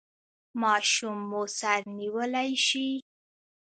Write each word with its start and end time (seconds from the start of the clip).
ماشوم 0.61 1.17
مو 1.29 1.41
سر 1.57 1.81
نیولی 1.97 2.51
شي؟ 2.67 2.89